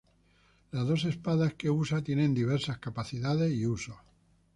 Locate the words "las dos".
0.71-1.05